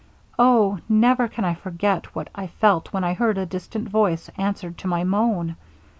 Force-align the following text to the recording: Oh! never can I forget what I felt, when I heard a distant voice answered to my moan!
Oh! 0.39 0.79
never 0.89 1.27
can 1.27 1.45
I 1.45 1.53
forget 1.53 2.15
what 2.15 2.31
I 2.33 2.47
felt, 2.47 2.91
when 2.91 3.03
I 3.03 3.13
heard 3.13 3.37
a 3.37 3.45
distant 3.45 3.87
voice 3.87 4.31
answered 4.35 4.79
to 4.79 4.87
my 4.87 5.03
moan! 5.03 5.55